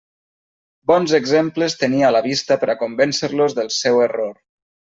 Bons 0.91 1.13
exemples 1.17 1.77
tenia 1.83 2.09
a 2.09 2.11
la 2.17 2.23
vista 2.29 2.59
per 2.65 2.73
a 2.75 2.79
convèncer-los 2.81 3.59
del 3.61 3.73
seu 3.79 4.05
error. 4.11 4.35